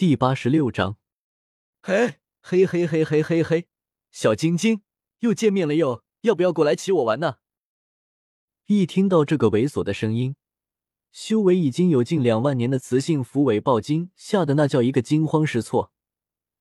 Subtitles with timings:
[0.00, 0.96] 第八十六章，
[1.82, 3.66] 嘿，嘿嘿嘿嘿嘿嘿，
[4.10, 4.80] 小晶晶
[5.18, 7.36] 又见面了哟，要不要过来骑我玩呢？
[8.64, 10.36] 一听到这个猥琐的声音，
[11.12, 15.92] 修为已经有近两万年的雌性符尾豹精吓得那叫一个惊慌失措，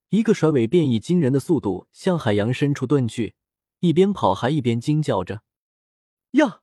[0.10, 3.36] 一个甩尾便以惊人的速度向海洋深处遁去，
[3.80, 5.44] 一边跑还一边惊叫着
[6.32, 6.60] ：“呀，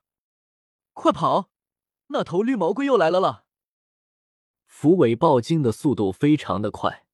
[0.93, 1.50] 快跑！
[2.08, 3.45] 那头绿毛龟又来了啦！”
[4.79, 7.06] 符尾豹精的速度非常的快，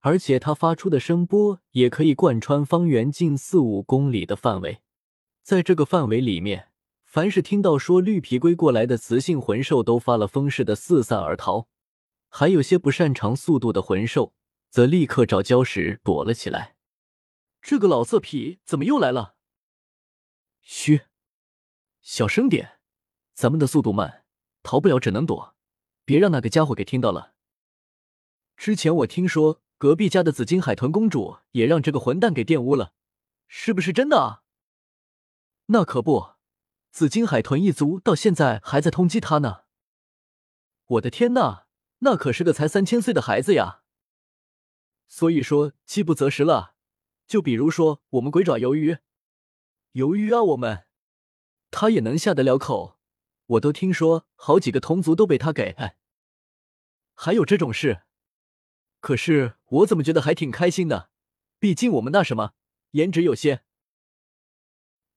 [0.00, 4.80] 而且它发出的声波也可以贯穿方圆近四五公里的范围，
[5.40, 6.70] 在这个范围里面。
[7.04, 11.68] 凡是听到说绿皮龟过来的雌性魂兽，都发了疯似的四散而逃；
[12.28, 14.34] 还有些不擅长速度的魂兽，
[14.68, 16.74] 则立刻找礁石躲了起来。
[17.62, 19.36] 这个老色痞怎么又来了？
[20.60, 21.02] 嘘，
[22.00, 22.80] 小声点，
[23.32, 24.24] 咱们的速度慢，
[24.64, 25.53] 逃不了只能躲，
[26.04, 27.34] 别让那个家伙给听到了。
[28.56, 32.92] 之前我听说隔壁家的紫金海豚公主也让这个混蛋给玷污了，
[33.48, 34.42] 是不是真的啊？
[35.66, 36.34] 那可不。
[36.92, 39.62] 紫金海豚一族到现在还在通缉他呢！
[40.86, 41.64] 我的天呐，
[41.98, 43.80] 那可是个才三千岁的孩子呀！
[45.08, 46.76] 所以说饥不择食了。
[47.26, 48.98] 就比如说我们鬼爪鱿鱼，
[49.94, 50.86] 鱿鱼啊，我们
[51.72, 53.00] 他也能下得了口。
[53.46, 55.74] 我都听说好几个同族都被他给……
[55.76, 55.96] 哎，
[57.14, 58.02] 还有这种事？
[59.00, 61.10] 可是我怎么觉得还挺开心的？
[61.58, 62.54] 毕竟我们那什么，
[62.92, 63.64] 颜值有限。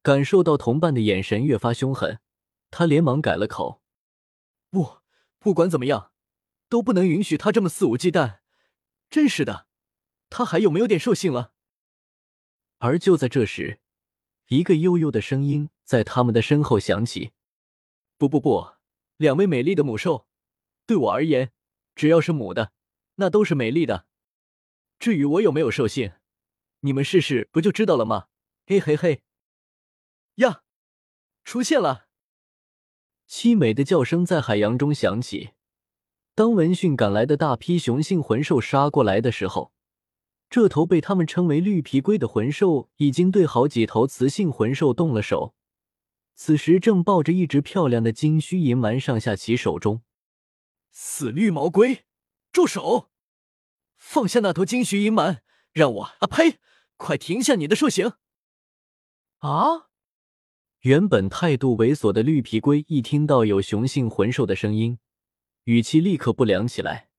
[0.01, 2.19] 感受到同伴的眼神越发凶狠，
[2.69, 3.81] 他连忙改了口
[4.69, 4.99] ：“不，
[5.39, 6.11] 不管怎么样，
[6.69, 8.39] 都不能允许他这么肆无忌惮。
[9.09, 9.67] 真是的，
[10.29, 11.53] 他还有没有点兽性了？”
[12.79, 13.79] 而就在这时，
[14.47, 17.31] 一个悠悠的声音在他们的身后响起
[18.17, 18.69] ：“不不不，
[19.17, 20.27] 两位美丽的母兽，
[20.87, 21.51] 对我而言，
[21.93, 22.71] 只要是母的，
[23.15, 24.07] 那都是美丽的。
[24.97, 26.13] 至于我有没有兽性，
[26.79, 28.27] 你们试试不就知道了吗？
[28.65, 29.21] 嘿嘿嘿。”
[30.37, 30.63] 呀，
[31.43, 32.07] 出现了！
[33.27, 35.51] 凄美的叫声在海洋中响起。
[36.33, 39.73] 当闻讯赶来的大批雄性魂兽杀过来的时候，
[40.49, 45.53] 这头被他们称为绿皮龟的魂兽已经对好几头雌性魂兽动了手，
[46.39, 50.03] 此时正抱着一只漂亮的金须银丸上下其手中。
[50.91, 52.05] 死绿毛龟，
[52.51, 53.09] 住手！
[53.97, 55.41] 放下那头金须银丸，
[55.73, 56.03] 让我……
[56.19, 56.59] 啊呸！
[56.95, 58.13] 快停下你的兽行！
[59.39, 59.89] 啊！
[60.81, 64.99] 原本态度猥琐的绿皮龟一听到有雄性魂兽的声音，
[65.63, 67.09] 语气立刻不良起来。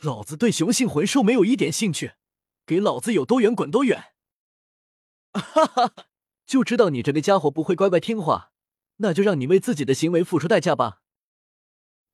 [0.00, 2.12] 老子对雄性魂兽没有一点兴趣，
[2.64, 4.14] 给老子有多远滚多远！
[5.32, 5.92] 哈哈，
[6.46, 8.52] 就知道你这个家伙不会乖乖听话，
[8.96, 11.00] 那就让你为自己的行为付出代价吧。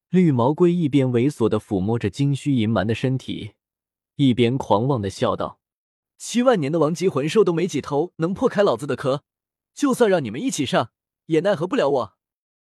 [0.08, 3.54] 绿毛龟一边猥琐的抚摸着金须银蛮的身体，
[4.16, 5.60] 一边狂妄的笑道
[6.18, 9.24] ：“七万年的王级魂兽都没几头能破开老子的壳。”
[9.72, 10.90] 就算让你们一起上，
[11.26, 12.16] 也奈何不了我。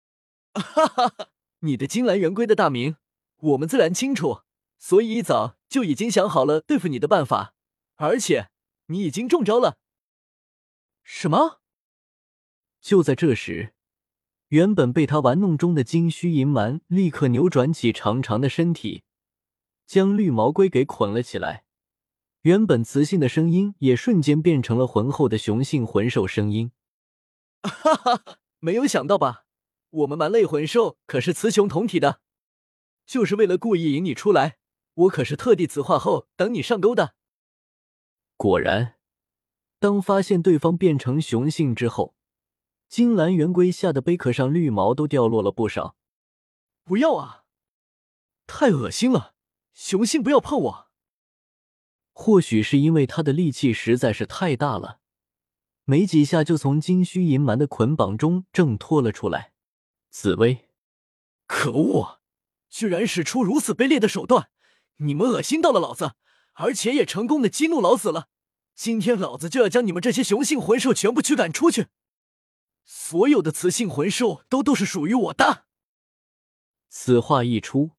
[0.54, 1.28] 哈哈哈！
[1.60, 2.96] 你的金兰圆龟的大名，
[3.36, 4.40] 我们自然清楚，
[4.78, 7.54] 所以一早就已经想好了对付你的办法，
[7.96, 8.48] 而且
[8.86, 9.76] 你已经中招了。
[11.04, 11.60] 什么？
[12.80, 13.74] 就在这时，
[14.48, 19.02] 原本被他玩弄中的金须银蛮立刻扭转起长长的身体，
[19.86, 21.64] 将绿毛龟给捆了起来。
[22.42, 26.70] 原本雌性的声音也瞬间变成了浑厚的雄性魂兽声音。
[27.62, 29.46] 哈哈哈，没有想到吧？
[29.90, 32.20] 我们蛮类魂兽可是雌雄同体的，
[33.06, 34.58] 就是为了故意引你出来，
[34.94, 37.14] 我可是特地雌化后等你上钩的。
[38.36, 38.96] 果然，
[39.80, 42.15] 当发现对方变成雄性之后，
[42.88, 45.96] 金兰圆龟吓得贝壳上绿毛都掉落了不少。
[46.84, 47.44] 不要啊！
[48.46, 49.34] 太恶心了，
[49.74, 50.86] 雄性不要碰我。
[52.12, 55.00] 或许是因为他的力气实在是太大了。
[55.84, 59.52] 没几下就从金须银蛮的捆绑中挣脱了出来。
[60.08, 60.68] 紫薇，
[61.46, 62.20] 可恶！
[62.70, 64.48] 居然使出如此卑劣的手段！
[64.96, 66.12] 你们恶心到了老子，
[66.54, 68.28] 而且也成功的激怒老子了。
[68.74, 71.88] 今天老子就要将你们这些雄性魂兽全部驱赶出去。
[72.88, 75.64] 所有的雌性魂兽都都是属于我的。
[76.88, 77.90] 此话一出，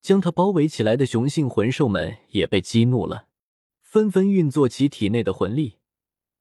[0.00, 3.28] 将他包围起来的雄性魂兽们也被激怒了，
[3.82, 5.78] 纷纷运作其体内的魂力。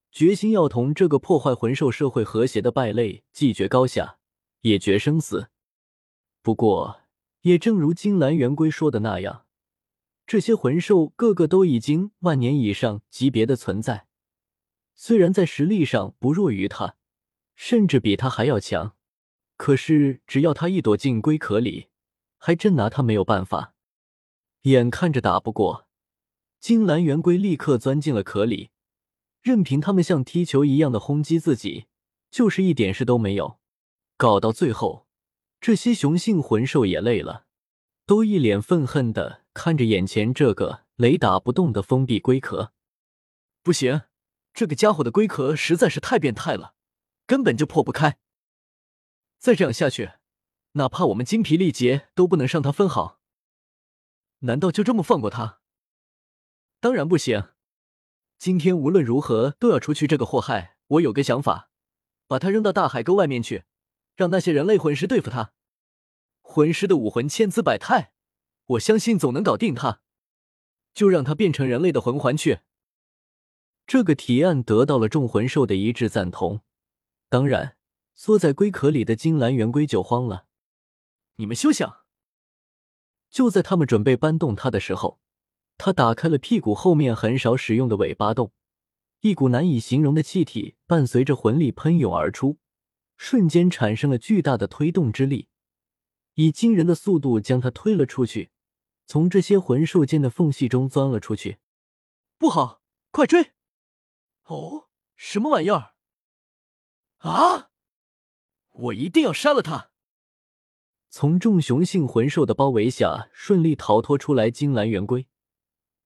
[0.10, 4.18] 决心要同这个破坏魂兽社会和谐的败类既决高下，
[4.62, 5.50] 也决生死。
[6.42, 7.02] 不过，
[7.42, 9.46] 也正如金兰圆规说的那样，
[10.26, 14.08] 这些魂兽个个都已经万年以上级别的存在，
[14.96, 16.96] 虽然在实力上不弱于他，
[17.64, 18.96] 甚至比他还要强，
[19.56, 21.90] 可是只要他一躲进龟壳里，
[22.40, 23.76] 还真拿他没有办法。
[24.64, 25.88] 眼看着打不过，
[26.60, 28.72] 金蓝圆龟立刻钻进了壳里，
[29.44, 31.86] 任凭他们像踢球一样的轰击自己，
[32.32, 33.60] 就是一点事都没有。
[34.18, 35.06] 搞到最后，
[35.60, 37.46] 这些雄性魂兽也累了，
[38.08, 42.74] 都一脸愤恨的看着眼前这个雷打不动的封闭龟壳。
[43.62, 44.02] 不行，
[44.52, 46.74] 这个家伙的龟壳实在是太变态了，
[47.26, 48.18] 根本就破不开。
[49.40, 50.14] 再这样下去，
[50.74, 53.20] 哪怕我们精疲力竭，都不能上他分毫。
[54.40, 55.60] 难道就这么放过他？
[56.80, 57.50] 当然不行！
[58.38, 60.78] 今天无论如何都要除去这个祸害。
[60.88, 61.70] 我有个想法，
[62.28, 63.64] 把他扔到大海沟外面去，
[64.16, 65.54] 让那些人类魂师对付他。
[66.42, 68.14] 魂师的武魂千姿百态，
[68.66, 70.02] 我相信总能搞定他。
[70.94, 72.60] 就让他变成人类的魂环去。
[73.88, 76.62] 这个提案得到了众魂兽的一致赞同。
[77.32, 77.78] 当然，
[78.14, 80.48] 缩在龟壳里的金兰圆龟就慌了
[81.40, 82.02] ：“你们休想！”
[83.32, 85.22] 就在他们准备搬动它的时候。
[85.78, 88.52] 它打开了屁股后面很少使用的尾巴洞，
[89.22, 92.58] 一股难以形容的气体伴随着魂力喷涌而出，
[93.16, 95.48] 瞬间产生了巨大的推动之力，
[96.34, 98.52] 以惊人的速度将它推了出去，
[99.08, 101.60] 从这些魂兽间的缝隙中钻了出去。
[102.38, 103.54] 不好，快追！
[104.48, 105.91] 哦，什么玩意儿？
[107.22, 107.70] 啊！
[108.72, 109.92] 我一定要杀了他！
[111.10, 115.28] 从众雄性魂兽的包围下顺利逃脱出来，金蓝圆龟。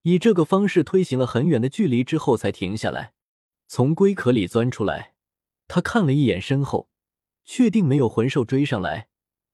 [0.01, 3.13] 以这个方式推行了很远的距离之后，才停下来，
[3.67, 5.13] 从龟壳里钻出来。
[5.67, 6.89] 他看了一眼身后，
[7.43, 9.09] 确定没有魂兽追上来，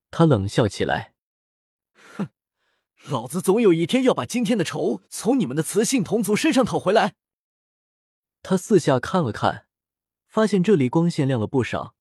[0.09, 1.13] 他冷笑起来
[2.17, 2.29] ：“哼，
[3.09, 7.15] 老子总有一天要把今天的仇从你们的雌性同族身上讨回来。”
[8.43, 9.67] 他四下看了看，
[10.31, 11.93] 发现这里光线亮了不少，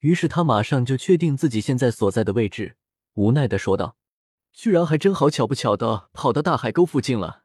[0.00, 2.74] 于是他马上就确定自己现在所在的位置，
[3.14, 3.96] 无奈的说道
[4.52, 7.44] ：“居然还真好巧不巧的跑到大海沟附近了。”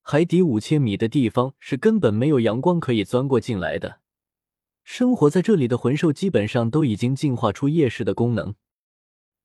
[0.00, 4.00] 海底五千米的地方是根本没有阳光可以钻过进来的，
[4.84, 8.54] 生活在这里的魂兽基本上都已经进化出夜视的功能。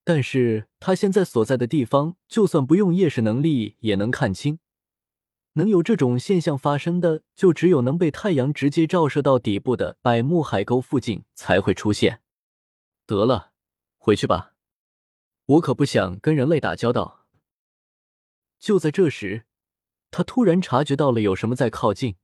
[0.05, 4.59] 但是他现在所在的地方，就算不用夜视能力也能看清。
[5.53, 12.21] 能有这种现象发生的，就只有能被太阳直接照射到底部的百慕海沟附近才会出现。
[13.05, 13.51] 得了，
[13.97, 14.53] 回去吧，
[15.45, 17.25] 我可不想跟人类打交道。
[18.59, 19.45] 就在这时。
[20.11, 22.15] 他突然察觉到了有什么在靠近，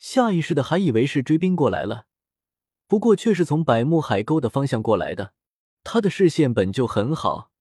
[0.00, 2.06] 下意识的还以为是追兵过来了，
[2.88, 5.32] 不过却是从百慕海沟的方向过来的。
[5.84, 7.52] 他的视线本就很好，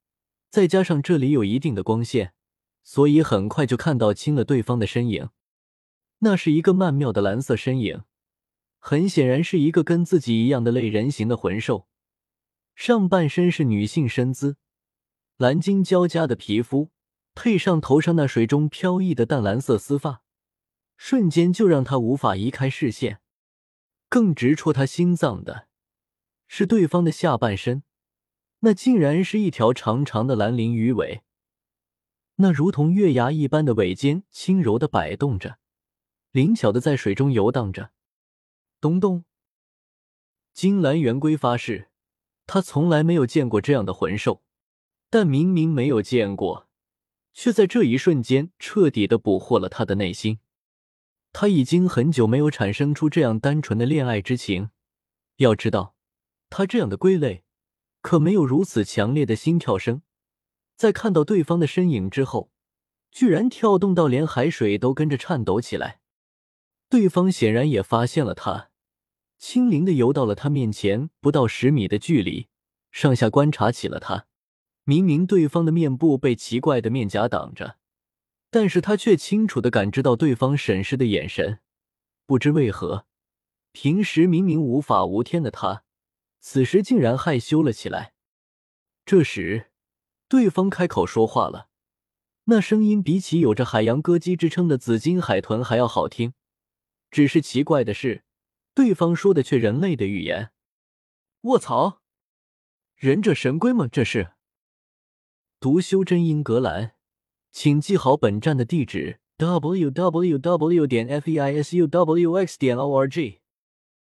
[0.49, 2.33] 再加上这里有一定的光线，
[2.83, 5.29] 所以很快就看到清了对方的身影。
[6.19, 8.03] 那是一个曼妙的蓝色身影，
[8.79, 11.87] 很显然是一个跟自己一样的类人形的魂兽，
[12.75, 14.57] 上半身是女性身姿，
[15.37, 16.91] 蓝金交加的皮肤。
[17.35, 20.21] 配上头上那水中飘逸的淡蓝色丝发，
[20.97, 23.21] 瞬间就让他无法移开视线。
[24.07, 25.67] 更直戳他心脏的
[26.47, 27.81] 是对方的下半身，
[28.59, 31.23] 那竟然是一条长长的蓝鳞鱼尾，
[32.35, 35.59] 那如同月牙一般的尾尖轻柔的摆动着，
[36.31, 37.91] 灵巧的在水中游荡着。
[38.81, 39.25] 咚咚！
[40.53, 41.89] 金兰圆龟发誓，
[42.45, 44.43] 他从来没有见过这样的魂兽，
[45.09, 46.67] 但明明没有见过。
[47.35, 50.37] 却在这一瞬间彻底的捕获了他的内心。
[51.31, 54.69] 他已经很久没有产生出这样单纯的恋爱之情。
[55.37, 55.95] 要知道，
[56.51, 57.43] 他这样的龟类
[58.01, 60.03] 可没有如此强烈的心跳声。
[60.75, 62.51] 在看到对方的身影之后，
[63.11, 65.99] 居然跳动到连海水都跟着颤抖起来。
[66.89, 68.69] 对方显然也发现了他，
[69.39, 72.47] 轻灵的游到了他面前不到十米的距离，
[72.91, 74.27] 上下观察起了他。
[74.83, 77.77] 明明对方的面部被奇怪的面颊挡着，
[78.49, 81.59] 但是他却清楚的感知到对方审视的眼神。
[82.25, 83.05] 不知为何，
[83.71, 85.83] 平时明明无法无天的他，
[86.41, 88.13] 此时竟然害羞了起来。
[89.05, 89.71] 这时，
[90.33, 91.67] 对方开口说话了，
[92.45, 96.33] 那声音比起有着海洋歌姬之称的紫金海豚还要好听。
[97.11, 98.23] 只是奇怪的是，
[98.73, 100.49] 对方说的却人类的语言。
[101.41, 102.01] 卧槽，
[102.95, 103.87] 忍者神龟吗？
[103.87, 104.31] 这是。
[105.59, 106.93] 读修真英格兰，
[107.51, 110.87] 请记好本站的地址：w w w.
[110.87, 112.57] 点 f e i s u w x.
[112.57, 113.42] 点 o r g。